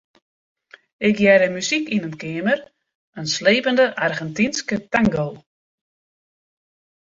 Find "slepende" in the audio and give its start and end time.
3.35-3.85